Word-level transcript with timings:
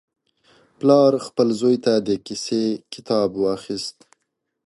پلار 0.79 1.13
خپل 1.27 1.47
زوی 1.59 1.77
ته 1.85 1.93
د 2.07 2.09
کیسې 2.25 2.63
کتاب 2.93 3.29
واخیست. 3.43 3.97